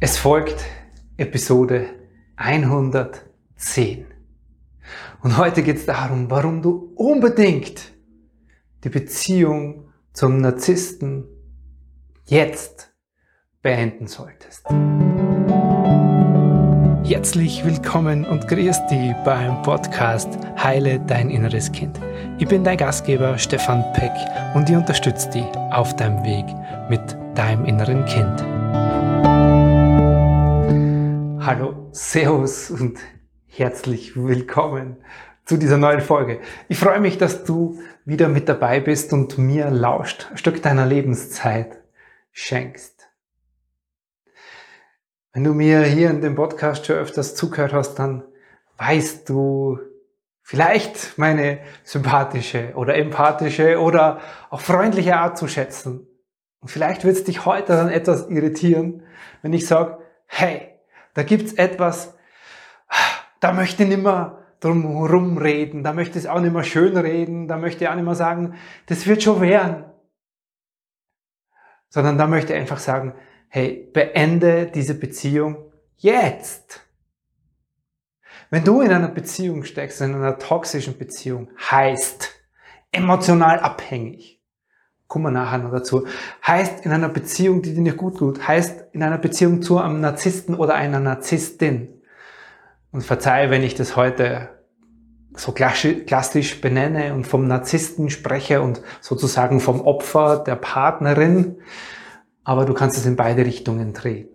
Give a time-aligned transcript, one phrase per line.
[0.00, 0.64] Es folgt
[1.16, 1.86] Episode
[2.36, 4.06] 110.
[5.22, 7.90] Und heute geht es darum, warum du unbedingt
[8.84, 11.24] die Beziehung zum Narzissten
[12.26, 12.94] jetzt
[13.60, 14.68] beenden solltest.
[17.02, 20.28] Herzlich willkommen und grüß dich beim Podcast
[20.62, 21.98] Heile dein inneres Kind.
[22.38, 24.12] Ich bin dein Gastgeber Stefan Peck
[24.54, 26.44] und ich unterstütze dich auf deinem Weg
[26.88, 28.87] mit deinem inneren Kind.
[31.50, 32.98] Hallo, Servus und
[33.46, 34.98] herzlich willkommen
[35.46, 36.40] zu dieser neuen Folge.
[36.68, 40.84] Ich freue mich, dass du wieder mit dabei bist und mir lauscht, ein Stück deiner
[40.84, 41.82] Lebenszeit
[42.32, 43.08] schenkst.
[45.32, 48.24] Wenn du mir hier in dem Podcast schon öfters zugehört hast, dann
[48.76, 49.78] weißt du
[50.42, 54.20] vielleicht meine sympathische oder empathische oder
[54.50, 56.06] auch freundliche Art zu schätzen.
[56.60, 59.02] Und vielleicht wird es dich heute dann etwas irritieren,
[59.40, 60.77] wenn ich sage, hey,
[61.14, 62.16] da gibt's etwas,
[63.40, 67.48] da möchte ich nicht mehr drum rumreden, da möchte ich auch nicht mehr schön reden,
[67.48, 68.54] da möchte ich auch nicht mehr sagen,
[68.86, 69.84] das wird schon werden.
[71.88, 73.14] Sondern da möchte ich einfach sagen,
[73.48, 76.84] hey, beende diese Beziehung jetzt.
[78.50, 82.30] Wenn du in einer Beziehung steckst, in einer toxischen Beziehung, heißt
[82.92, 84.37] emotional abhängig,
[85.08, 86.06] kommen wir nachher noch dazu,
[86.46, 90.00] heißt in einer Beziehung, die dir nicht gut tut, heißt in einer Beziehung zu einem
[90.00, 91.94] Narzissten oder einer Narzisstin.
[92.90, 94.50] Und verzeih, wenn ich das heute
[95.34, 101.56] so klassisch benenne und vom Narzissten spreche und sozusagen vom Opfer der Partnerin,
[102.44, 104.28] aber du kannst es in beide Richtungen drehen.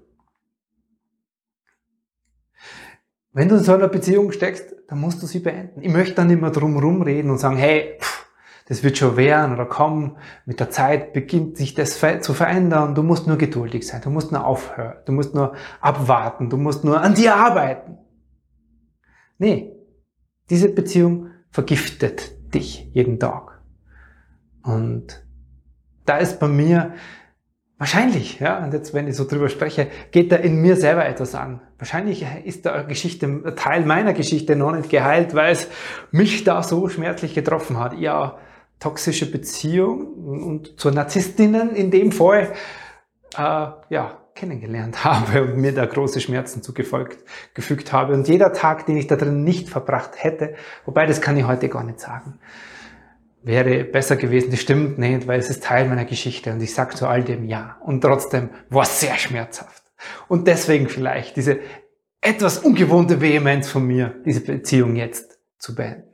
[3.31, 5.81] Wenn du in so einer Beziehung steckst, dann musst du sie beenden.
[5.81, 8.22] Ich möchte dann immer drum rumreden und sagen, hey, pff,
[8.67, 10.17] das wird schon werden oder kommen.
[10.45, 12.95] Mit der Zeit beginnt sich das zu verändern.
[12.95, 14.01] Du musst nur geduldig sein.
[14.01, 14.97] Du musst nur aufhören.
[15.05, 16.49] Du musst nur abwarten.
[16.49, 17.97] Du musst nur an dir arbeiten.
[19.37, 19.71] Nee.
[20.49, 23.61] Diese Beziehung vergiftet dich jeden Tag.
[24.63, 25.25] Und
[26.05, 26.93] da ist bei mir
[27.77, 31.35] wahrscheinlich, ja, und jetzt, wenn ich so drüber spreche, geht da in mir selber etwas
[31.35, 31.61] an.
[31.77, 35.67] Wahrscheinlich ist da Geschichte, Teil meiner Geschichte noch nicht geheilt, weil es
[36.11, 37.97] mich da so schmerzlich getroffen hat.
[37.97, 38.37] Ja,
[38.83, 40.13] toxische Beziehung
[40.43, 42.51] und zur Narzisstinnen in dem Fall
[43.35, 47.23] äh, ja, kennengelernt habe und mir da große Schmerzen zugefolgt,
[47.53, 48.13] gefügt habe.
[48.13, 50.55] Und jeder Tag, den ich da drin nicht verbracht hätte,
[50.85, 52.39] wobei das kann ich heute gar nicht sagen,
[53.41, 54.51] wäre besser gewesen.
[54.51, 57.45] Das stimmt nicht, weil es ist Teil meiner Geschichte und ich sage zu all dem
[57.45, 57.77] Ja.
[57.85, 59.83] Und trotzdem war es sehr schmerzhaft.
[60.27, 61.59] Und deswegen vielleicht diese
[62.19, 66.12] etwas ungewohnte Vehemenz von mir, diese Beziehung jetzt zu beenden.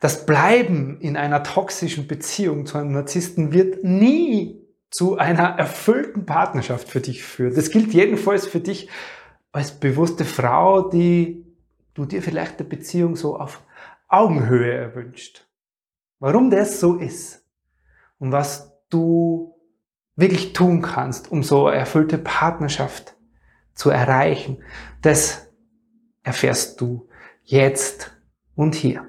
[0.00, 6.88] Das Bleiben in einer toxischen Beziehung zu einem Narzissten wird nie zu einer erfüllten Partnerschaft
[6.88, 7.54] für dich führen.
[7.54, 8.88] Das gilt jedenfalls für dich
[9.52, 11.44] als bewusste Frau, die
[11.94, 13.62] du dir vielleicht eine Beziehung so auf
[14.06, 15.46] Augenhöhe erwünscht.
[16.20, 17.44] Warum das so ist
[18.18, 19.56] und was du
[20.16, 23.16] wirklich tun kannst, um so eine erfüllte Partnerschaft
[23.74, 24.62] zu erreichen,
[25.02, 25.48] das
[26.22, 27.08] erfährst du
[27.44, 28.16] jetzt
[28.54, 29.06] und hier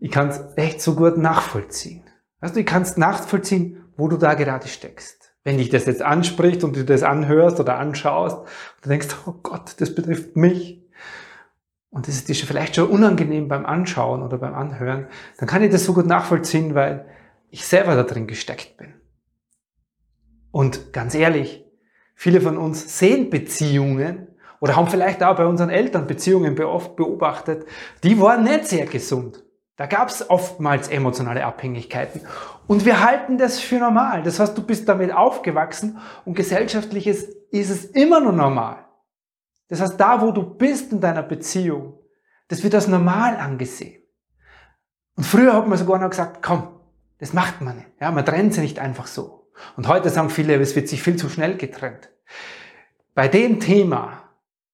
[0.00, 2.04] ich kann es echt so gut nachvollziehen.
[2.40, 5.32] Also du kannst nachvollziehen, wo du da gerade steckst.
[5.44, 9.34] Wenn dich das jetzt anspricht und du das anhörst oder anschaust und du denkst, oh
[9.42, 10.84] Gott, das betrifft mich.
[11.90, 15.06] Und das ist dir vielleicht schon unangenehm beim Anschauen oder beim Anhören,
[15.38, 17.06] dann kann ich das so gut nachvollziehen, weil
[17.50, 18.94] ich selber da drin gesteckt bin.
[20.50, 21.64] Und ganz ehrlich,
[22.14, 24.28] viele von uns sehen Beziehungen
[24.60, 27.66] oder haben vielleicht auch bei unseren Eltern Beziehungen beobachtet,
[28.02, 29.44] die waren nicht sehr gesund.
[29.78, 32.22] Da gab es oftmals emotionale Abhängigkeiten.
[32.66, 34.24] Und wir halten das für normal.
[34.24, 38.84] Das heißt, du bist damit aufgewachsen und gesellschaftlich ist, ist es immer nur normal.
[39.68, 41.94] Das heißt, da wo du bist in deiner Beziehung,
[42.48, 44.02] das wird als normal angesehen.
[45.14, 46.80] Und früher hat man sogar noch gesagt, komm,
[47.18, 47.88] das macht man nicht.
[48.00, 49.48] Ja, man trennt sie nicht einfach so.
[49.76, 52.10] Und heute sagen viele, es wird sich viel zu schnell getrennt.
[53.14, 54.24] Bei dem Thema,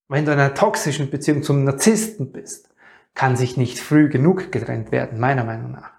[0.09, 2.74] wenn du in einer toxischen Beziehung zum Narzissten bist,
[3.15, 5.93] kann sich nicht früh genug getrennt werden, meiner Meinung nach.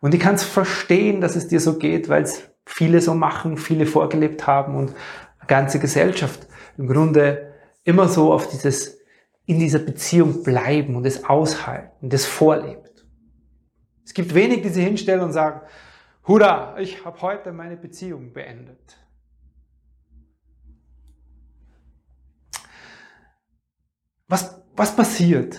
[0.00, 3.56] Und ich kann es verstehen, dass es dir so geht, weil es viele so machen,
[3.56, 4.90] viele vorgelebt haben und
[5.38, 6.46] eine ganze Gesellschaft
[6.76, 7.54] im Grunde
[7.84, 8.98] immer so auf dieses,
[9.46, 13.06] in dieser Beziehung bleiben und es aushalten, das vorlebt.
[14.04, 15.62] Es gibt wenig, die sich hinstellen und sagen,
[16.26, 18.98] Hurra, ich habe heute meine Beziehung beendet.
[24.26, 25.58] Was, was passiert,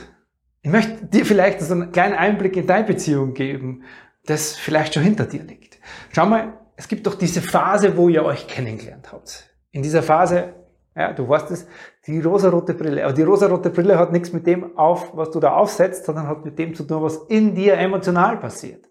[0.66, 3.84] ich möchte dir vielleicht so einen kleinen Einblick in deine Beziehung geben,
[4.26, 5.78] das vielleicht schon hinter dir liegt.
[6.12, 9.48] Schau mal, es gibt doch diese Phase, wo ihr euch kennengelernt habt.
[9.70, 10.56] In dieser Phase,
[10.96, 11.68] ja, du weißt es,
[12.08, 13.04] die rosarote Brille.
[13.04, 16.44] Aber die rosarote Brille hat nichts mit dem auf, was du da aufsetzt, sondern hat
[16.44, 18.90] mit dem zu tun, was in dir emotional passiert.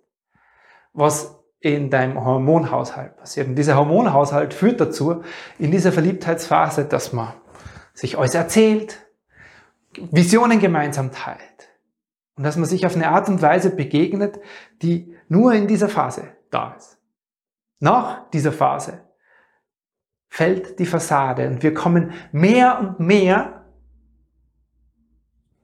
[0.93, 3.49] Was in deinem Hormonhaushalt passiert.
[3.49, 5.25] Und dieser Hormonhaushalt führt dazu,
[5.59, 7.33] in dieser Verliebtheitsphase, dass man
[7.95, 9.04] sich alles erzählt,
[10.11, 11.71] Visionen gemeinsam teilt.
[12.37, 14.41] Und dass man sich auf eine Art und Weise begegnet,
[14.83, 16.99] die nur in dieser Phase da ist.
[17.79, 19.05] Nach dieser Phase
[20.29, 23.65] fällt die Fassade und wir kommen mehr und mehr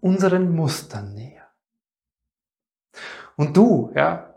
[0.00, 1.48] unseren Mustern näher.
[3.36, 4.34] Und du, ja,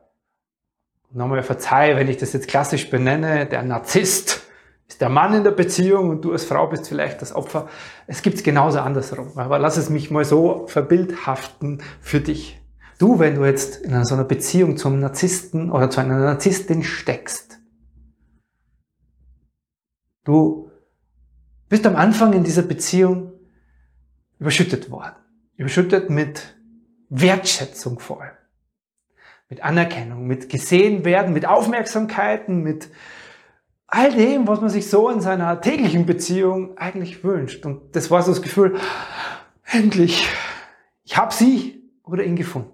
[1.12, 4.43] nochmal verzeih, wenn ich das jetzt klassisch benenne, der Narzisst
[4.94, 7.68] ist der Mann in der Beziehung und du als Frau bist vielleicht das Opfer.
[8.06, 9.32] Es gibt's genauso andersrum.
[9.38, 12.62] Aber lass es mich mal so verbildhaften für dich.
[13.00, 17.60] Du, wenn du jetzt in so einer Beziehung zum Narzissten oder zu einer Narzisstin steckst,
[20.26, 20.70] du
[21.70, 23.32] bist am Anfang in dieser Beziehung
[24.38, 25.16] überschüttet worden.
[25.56, 26.56] Überschüttet mit
[27.10, 28.38] Wertschätzung vor allem
[29.50, 32.90] mit Anerkennung, mit gesehen werden, mit Aufmerksamkeiten, mit
[33.94, 37.64] all dem, was man sich so in seiner täglichen Beziehung eigentlich wünscht.
[37.64, 38.80] Und das war so das Gefühl,
[39.66, 40.28] endlich,
[41.04, 42.72] ich habe sie oder ihn gefunden.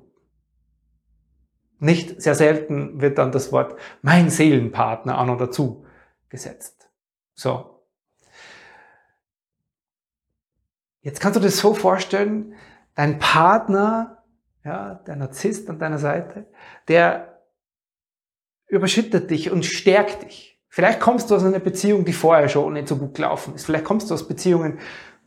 [1.80, 5.86] Nicht sehr selten wird dann das Wort mein Seelenpartner an oder dazu
[6.30, 6.90] gesetzt.
[7.34, 7.84] So.
[11.02, 12.54] Jetzt kannst du dir das so vorstellen,
[12.96, 14.24] dein Partner
[14.64, 16.46] ja, der Narzisst an deiner Seite,
[16.88, 17.42] der
[18.68, 20.59] überschüttet dich und stärkt dich.
[20.70, 23.66] Vielleicht kommst du aus einer Beziehung, die vorher schon nicht so gut gelaufen ist.
[23.66, 24.80] Vielleicht kommst du aus Beziehungen,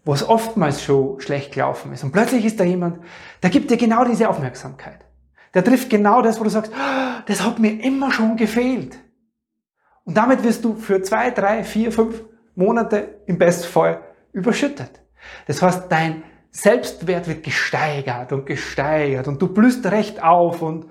[0.04, 2.04] wo es oftmals schon schlecht gelaufen ist.
[2.04, 3.00] Und plötzlich ist da jemand,
[3.42, 5.04] der gibt dir genau diese Aufmerksamkeit.
[5.54, 8.98] Der trifft genau das, wo du sagst, ah, das hat mir immer schon gefehlt.
[10.04, 12.22] Und damit wirst du für zwei, drei, vier, fünf
[12.54, 14.02] Monate im Bestfall
[14.32, 15.02] überschüttet.
[15.46, 20.86] Das heißt, dein Selbstwert wird gesteigert und gesteigert und du blühst recht auf und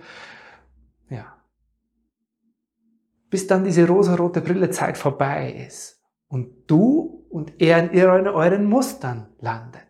[1.09, 1.35] ja.
[3.31, 9.33] Bis dann diese rosarote Brillezeit vorbei ist und du und er in euren, euren Mustern
[9.39, 9.81] landet.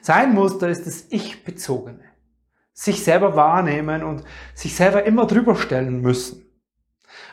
[0.00, 2.04] Sein Muster ist das Ich-Bezogene.
[2.72, 4.24] Sich selber wahrnehmen und
[4.54, 6.42] sich selber immer drüber stellen müssen.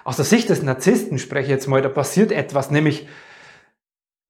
[0.04, 3.08] Aus der Sicht des Narzissten spreche ich jetzt mal, da passiert etwas, nämlich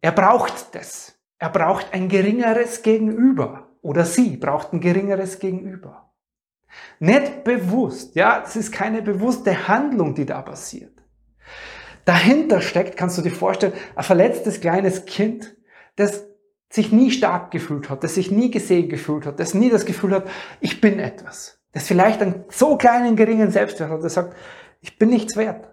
[0.02, 1.16] er braucht das.
[1.40, 6.13] Er braucht ein geringeres Gegenüber oder sie braucht ein geringeres Gegenüber.
[7.00, 10.92] Nicht bewusst, ja, das ist keine bewusste Handlung, die da passiert.
[12.06, 15.56] Dahinter steckt, kannst du dir vorstellen, ein verletztes kleines Kind,
[15.96, 16.26] das
[16.70, 20.14] sich nie stark gefühlt hat, das sich nie gesehen gefühlt hat, das nie das Gefühl
[20.14, 20.28] hat,
[20.60, 21.60] ich bin etwas.
[21.72, 24.36] Das vielleicht einen so kleinen, geringen Selbstwert hat, das sagt,
[24.82, 25.70] ich bin nichts wert.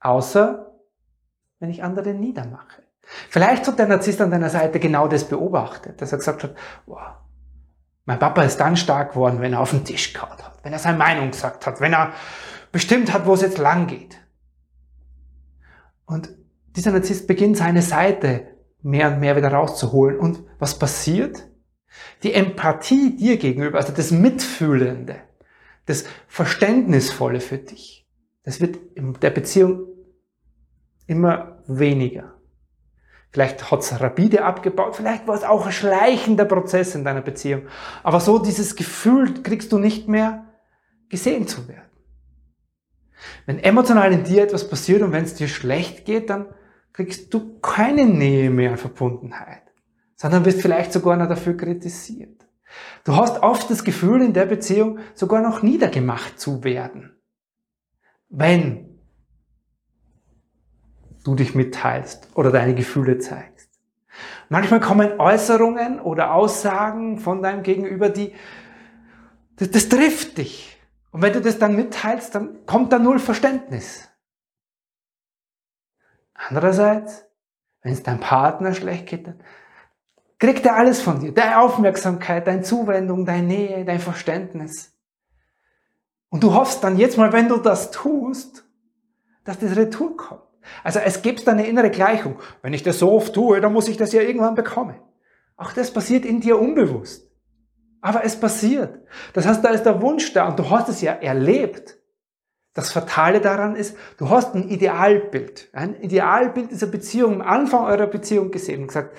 [0.00, 0.80] Außer,
[1.60, 2.82] wenn ich andere niedermache.
[3.30, 6.54] Vielleicht hat der Narzisst an deiner Seite genau das beobachtet, dass er gesagt hat,
[6.86, 7.14] wow,
[8.04, 10.78] mein Papa ist dann stark geworden, wenn er auf den Tisch gehauen hat, wenn er
[10.78, 12.12] seine Meinung gesagt hat, wenn er
[12.72, 14.18] bestimmt hat, wo es jetzt lang geht.
[16.04, 16.28] Und
[16.76, 18.48] dieser Narzisst beginnt seine Seite
[18.82, 20.18] mehr und mehr wieder rauszuholen.
[20.18, 21.48] Und was passiert?
[22.22, 25.16] Die Empathie dir gegenüber, also das Mitfühlende,
[25.86, 28.06] das Verständnisvolle für dich,
[28.42, 29.86] das wird in der Beziehung
[31.06, 32.34] immer weniger.
[33.34, 37.62] Vielleicht hat es rapide abgebaut, vielleicht war es auch ein schleichender Prozess in deiner Beziehung.
[38.04, 40.44] Aber so dieses Gefühl kriegst du nicht mehr
[41.08, 41.90] gesehen zu werden.
[43.44, 46.46] Wenn emotional in dir etwas passiert und wenn es dir schlecht geht, dann
[46.92, 49.64] kriegst du keine Nähe mehr an Verbundenheit,
[50.14, 52.46] sondern wirst vielleicht sogar noch dafür kritisiert.
[53.02, 57.20] Du hast oft das Gefühl, in der Beziehung sogar noch niedergemacht zu werden,
[58.28, 58.93] wenn
[61.24, 63.68] du dich mitteilst oder deine Gefühle zeigst.
[64.48, 68.32] Manchmal kommen Äußerungen oder Aussagen von deinem Gegenüber, die,
[69.56, 70.78] das, das trifft dich.
[71.10, 74.08] Und wenn du das dann mitteilst, dann kommt da null Verständnis.
[76.34, 77.24] Andererseits,
[77.82, 79.40] wenn es deinem Partner schlecht geht, dann
[80.38, 81.32] kriegt er alles von dir.
[81.32, 84.92] Deine Aufmerksamkeit, deine Zuwendung, deine Nähe, dein Verständnis.
[86.28, 88.64] Und du hoffst dann jetzt mal, wenn du das tust,
[89.44, 90.42] dass das Retour kommt.
[90.82, 92.38] Also es gibt da eine innere Gleichung.
[92.62, 94.96] Wenn ich das so oft tue, dann muss ich das ja irgendwann bekommen.
[95.56, 97.30] Auch das passiert in dir unbewusst.
[98.00, 98.98] Aber es passiert.
[99.32, 101.98] Das heißt, da ist der Wunsch da und du hast es ja erlebt.
[102.74, 105.70] Das Fatale daran ist, du hast ein Idealbild.
[105.72, 109.16] Ein Idealbild dieser Beziehung, am Anfang eurer Beziehung gesehen und gesagt,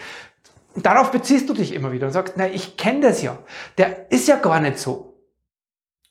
[0.76, 3.40] darauf beziehst du dich immer wieder und sagst, na, ich kenne das ja.
[3.78, 5.24] Der ist ja gar nicht so.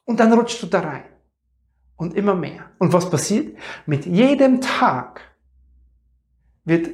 [0.04, 1.04] Und dann rutschst du da rein.
[2.04, 2.70] Und immer mehr.
[2.78, 3.56] Und was passiert?
[3.86, 5.22] Mit jedem Tag
[6.64, 6.90] wird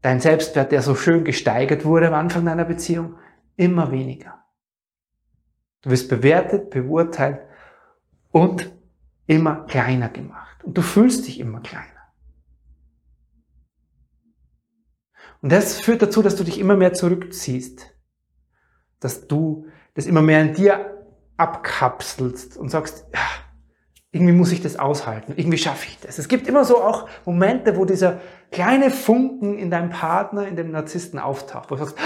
[0.00, 3.16] dein Selbstwert, der so schön gesteigert wurde am Anfang deiner Beziehung,
[3.56, 4.42] immer weniger.
[5.82, 7.40] Du wirst bewertet, beurteilt
[8.30, 8.72] und
[9.26, 10.64] immer kleiner gemacht.
[10.64, 11.88] Und du fühlst dich immer kleiner.
[15.42, 17.94] Und das führt dazu, dass du dich immer mehr zurückziehst.
[18.98, 21.06] Dass du das immer mehr in dir
[21.36, 23.43] abkapselst und sagst, ja,
[24.14, 26.18] irgendwie muss ich das aushalten, irgendwie schaffe ich das.
[26.18, 28.20] Es gibt immer so auch Momente, wo dieser
[28.52, 31.98] kleine Funken in deinem Partner, in dem Narzissten auftaucht, wo du sagst,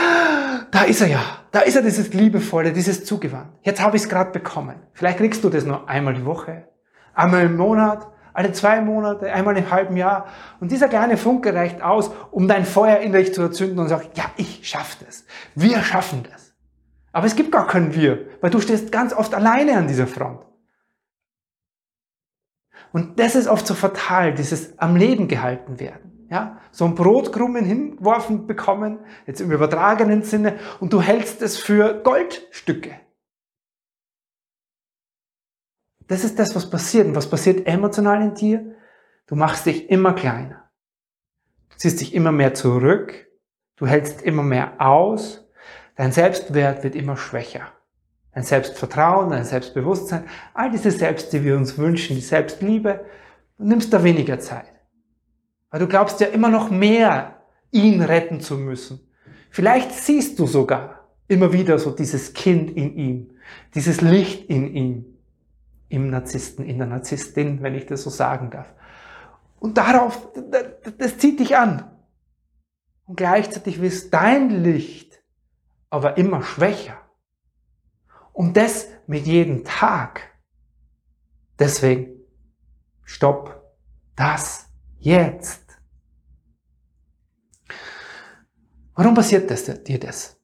[0.71, 3.51] da ist er ja, da ist er dieses Liebevolle, dieses Zugewandt.
[3.61, 4.77] Jetzt habe ich es gerade bekommen.
[4.95, 6.69] Vielleicht kriegst du das nur einmal die Woche,
[7.13, 10.29] einmal im Monat, alle zwei Monate, einmal im halben Jahr.
[10.61, 14.25] Und dieser kleine Funke reicht aus, um dein Feuer innerlich zu erzünden und sagt, ja,
[14.39, 15.27] ich schaffe das.
[15.55, 16.55] Wir schaffen das.
[17.13, 20.48] Aber es gibt gar kein Wir, weil du stehst ganz oft alleine an dieser Front.
[22.93, 26.27] Und das ist oft so fatal, dieses am Leben gehalten werden.
[26.31, 32.03] Ja, so ein Brotkrummen hingeworfen bekommen, jetzt im übertragenen Sinne, und du hältst es für
[32.03, 33.01] Goldstücke.
[36.07, 37.07] Das ist das, was passiert.
[37.07, 38.77] Und was passiert emotional in dir?
[39.27, 40.71] Du machst dich immer kleiner.
[41.71, 43.27] Du ziehst dich immer mehr zurück.
[43.77, 45.47] Du hältst immer mehr aus.
[45.97, 47.73] Dein Selbstwert wird immer schwächer
[48.33, 53.05] ein Selbstvertrauen, ein Selbstbewusstsein, all diese Selbst, die wir uns wünschen, die Selbstliebe,
[53.57, 54.73] du nimmst da weniger Zeit.
[55.71, 59.01] Weil du glaubst ja immer noch mehr, ihn retten zu müssen.
[59.51, 63.31] Vielleicht siehst du sogar immer wieder so dieses Kind in ihm,
[63.75, 65.05] dieses Licht in ihm,
[65.89, 68.73] im Narzissten, in der Narzisstin, wenn ich das so sagen darf.
[69.59, 70.29] Und darauf,
[70.99, 71.91] das zieht dich an.
[73.07, 75.23] Und gleichzeitig wirst dein Licht
[75.91, 76.97] aber immer schwächer.
[78.39, 80.21] Und das mit jedem Tag.
[81.59, 82.21] Deswegen,
[83.03, 83.65] stopp
[84.15, 84.69] das
[85.01, 85.65] jetzt.
[88.95, 90.37] Warum passiert das, dir das?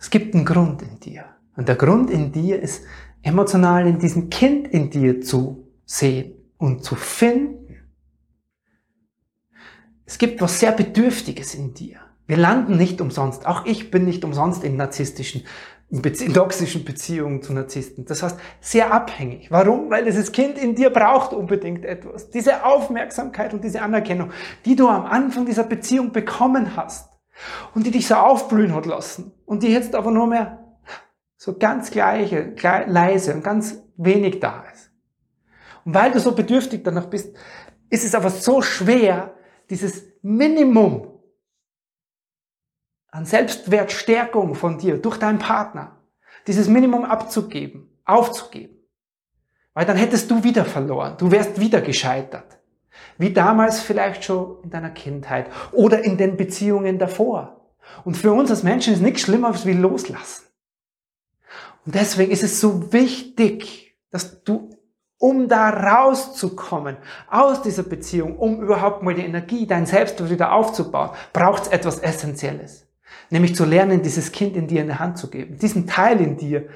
[0.00, 1.26] Es gibt einen Grund in dir.
[1.56, 2.82] Und der Grund in dir ist,
[3.22, 7.88] emotional in diesem Kind in dir zu sehen und zu finden.
[10.04, 12.00] Es gibt was sehr Bedürftiges in dir.
[12.26, 13.46] Wir landen nicht umsonst.
[13.46, 15.44] Auch ich bin nicht umsonst in narzisstischen
[15.90, 18.04] in toxischen Beziehungen zu Narzissten.
[18.04, 19.50] Das heißt, sehr abhängig.
[19.50, 19.90] Warum?
[19.90, 22.28] Weil dieses Kind in dir braucht unbedingt etwas.
[22.30, 24.30] Diese Aufmerksamkeit und diese Anerkennung,
[24.66, 27.10] die du am Anfang dieser Beziehung bekommen hast
[27.74, 30.76] und die dich so aufblühen hat lassen und die jetzt aber nur mehr
[31.36, 32.54] so ganz gleiche,
[32.86, 34.90] leise und ganz wenig da ist.
[35.84, 37.34] Und weil du so bedürftig danach bist,
[37.88, 39.34] ist es aber so schwer,
[39.70, 41.17] dieses Minimum
[43.10, 45.96] an Selbstwertstärkung von dir durch deinen Partner,
[46.46, 48.76] dieses Minimum abzugeben, aufzugeben.
[49.74, 52.58] Weil dann hättest du wieder verloren, du wärst wieder gescheitert.
[53.16, 57.70] Wie damals vielleicht schon in deiner Kindheit oder in den Beziehungen davor.
[58.04, 60.46] Und für uns als Menschen ist nichts Schlimmeres wie loslassen.
[61.86, 64.70] Und deswegen ist es so wichtig, dass du,
[65.18, 66.96] um da rauszukommen
[67.30, 72.00] aus dieser Beziehung, um überhaupt mal die Energie, dein Selbst wieder aufzubauen, braucht es etwas
[72.00, 72.87] Essentielles.
[73.30, 75.58] Nämlich zu lernen, dieses Kind in dir in die Hand zu geben.
[75.58, 76.68] Diesen Teil in dir,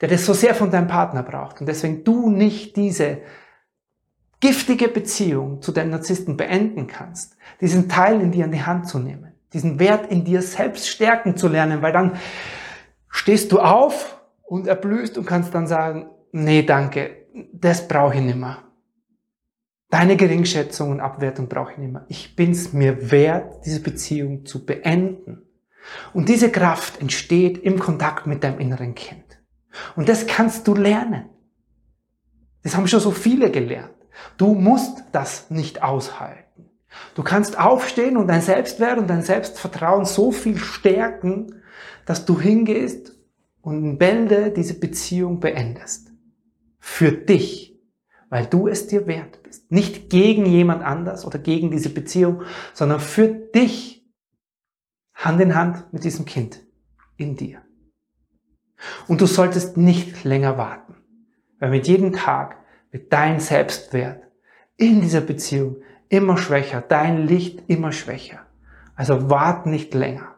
[0.00, 1.60] der das so sehr von deinem Partner braucht.
[1.60, 3.18] Und deswegen du nicht diese
[4.40, 7.36] giftige Beziehung zu deinem Narzissten beenden kannst.
[7.60, 9.32] Diesen Teil in dir in die Hand zu nehmen.
[9.52, 12.16] Diesen Wert in dir selbst stärken zu lernen, weil dann
[13.08, 18.38] stehst du auf und erblühst und kannst dann sagen, nee, danke, das brauche ich nicht
[18.38, 18.58] mehr.
[19.90, 22.06] Deine Geringschätzung und Abwertung brauche ich nicht mehr.
[22.08, 25.42] Ich bin's mir wert, diese Beziehung zu beenden.
[26.12, 29.40] Und diese Kraft entsteht im Kontakt mit deinem inneren Kind.
[29.96, 31.28] Und das kannst du lernen.
[32.62, 33.94] Das haben schon so viele gelernt.
[34.36, 36.70] Du musst das nicht aushalten.
[37.14, 41.62] Du kannst aufstehen und dein Selbstwert und dein Selbstvertrauen so viel stärken,
[42.04, 43.16] dass du hingehst
[43.60, 46.12] und in Bälde diese Beziehung beendest.
[46.78, 47.78] Für dich,
[48.28, 49.70] weil du es dir wert bist.
[49.70, 52.42] Nicht gegen jemand anders oder gegen diese Beziehung,
[52.74, 53.99] sondern für dich
[55.20, 56.62] Hand in Hand mit diesem Kind
[57.16, 57.60] in dir.
[59.06, 60.96] Und du solltest nicht länger warten,
[61.58, 62.56] weil mit jedem Tag
[62.90, 64.22] wird dein Selbstwert
[64.76, 65.76] in dieser Beziehung
[66.08, 68.40] immer schwächer, dein Licht immer schwächer.
[68.96, 70.34] Also wart nicht länger.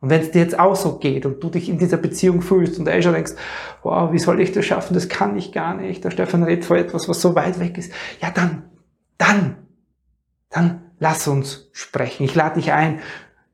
[0.00, 2.78] Und wenn es dir jetzt auch so geht und du dich in dieser Beziehung fühlst
[2.78, 3.32] und du schon denkst,
[3.82, 6.76] wow, wie soll ich das schaffen, das kann ich gar nicht, der Stefan redet vor
[6.76, 8.70] etwas, was so weit weg ist, ja dann,
[9.16, 9.56] dann,
[10.50, 12.24] dann lass uns sprechen.
[12.24, 13.00] Ich lade dich ein,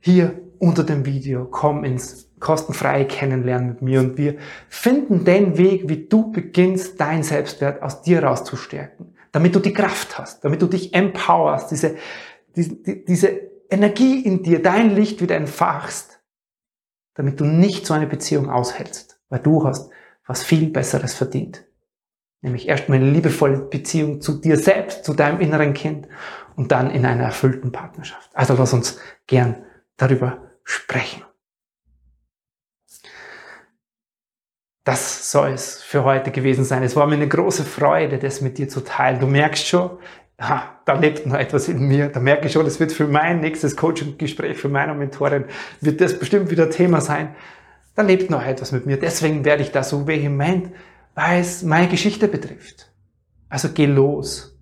[0.00, 4.36] hier unter dem Video, komm ins kostenfreie Kennenlernen mit mir und wir
[4.68, 9.14] finden den Weg, wie du beginnst, dein Selbstwert aus dir rauszustärken.
[9.32, 11.96] damit du die Kraft hast, damit du dich empowerst, diese,
[12.56, 13.28] diese, diese
[13.70, 16.20] Energie in dir, dein Licht wieder entfachst,
[17.14, 19.90] damit du nicht so eine Beziehung aushältst, weil du hast
[20.26, 21.64] was viel Besseres verdient.
[22.42, 26.08] Nämlich erstmal eine liebevolle Beziehung zu dir selbst, zu deinem inneren Kind
[26.56, 28.30] und dann in einer erfüllten Partnerschaft.
[28.32, 29.64] Also lass uns gern
[30.00, 31.22] darüber sprechen.
[34.84, 36.82] Das soll es für heute gewesen sein.
[36.82, 39.20] Es war mir eine große Freude, das mit dir zu teilen.
[39.20, 39.98] Du merkst schon,
[40.40, 42.08] ha, da lebt noch etwas in mir.
[42.08, 45.44] Da merke ich schon, es wird für mein nächstes Coaching-Gespräch, für meine Mentorin,
[45.80, 47.36] wird das bestimmt wieder Thema sein.
[47.94, 48.98] Da lebt noch etwas mit mir.
[48.98, 50.72] Deswegen werde ich da so vehement,
[51.14, 52.90] weil es meine Geschichte betrifft.
[53.50, 54.58] Also geh los.